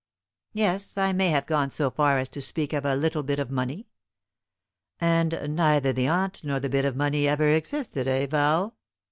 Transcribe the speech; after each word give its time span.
"Yes. 0.55 0.97
I 0.97 1.13
may 1.13 1.29
have 1.29 1.45
gone 1.45 1.69
so 1.69 1.91
far 1.91 2.17
as 2.17 2.27
to 2.29 2.41
speak 2.41 2.73
of 2.73 2.85
a 2.85 2.95
little 2.95 3.21
bit 3.21 3.37
of 3.37 3.51
money." 3.51 3.91
"And 4.99 5.55
neither 5.55 5.93
the 5.93 6.07
aunt 6.07 6.43
nor 6.43 6.59
the 6.59 6.69
bit 6.69 6.85
of 6.85 6.95
money 6.95 7.27
ever 7.27 7.49
existed, 7.53 8.07
eh, 8.07 8.25
Val? 8.25 8.75